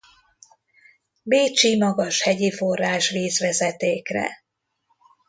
Bécsi 1.23 1.77
Magashegyi 1.77 2.51
Forrásvíz-vezetékre. 2.51 4.29